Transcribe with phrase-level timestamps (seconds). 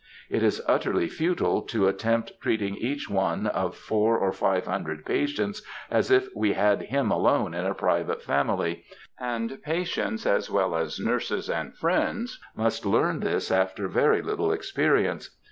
[0.31, 5.61] It is utterly futile to attempt treating each one of four or five hundred patients
[5.91, 8.83] as if we had him alone in a private family;
[9.19, 15.37] and patients, as well as nurses and friends, must learn this after very little experience.